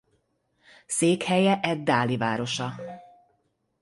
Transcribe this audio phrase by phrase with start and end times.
[0.85, 2.73] Székhelye ed-Dáli városa.